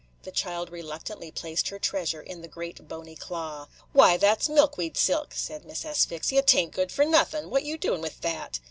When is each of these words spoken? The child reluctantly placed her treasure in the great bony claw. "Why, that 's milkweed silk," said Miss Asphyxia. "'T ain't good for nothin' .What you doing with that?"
The 0.23 0.31
child 0.31 0.71
reluctantly 0.71 1.29
placed 1.29 1.67
her 1.67 1.77
treasure 1.77 2.21
in 2.23 2.41
the 2.41 2.47
great 2.47 2.87
bony 2.87 3.15
claw. 3.15 3.67
"Why, 3.93 4.17
that 4.17 4.41
's 4.41 4.49
milkweed 4.49 4.97
silk," 4.97 5.31
said 5.35 5.63
Miss 5.63 5.85
Asphyxia. 5.85 6.41
"'T 6.41 6.57
ain't 6.57 6.73
good 6.73 6.91
for 6.91 7.05
nothin' 7.05 7.51
.What 7.51 7.65
you 7.65 7.77
doing 7.77 8.01
with 8.01 8.19
that?" 8.21 8.57